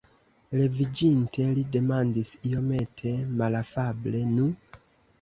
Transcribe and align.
Leviĝinte 0.59 1.45
li 1.59 1.67
demandis 1.77 2.33
iomete 2.55 3.15
malafable: 3.39 4.27
"Nu?" 4.37 4.53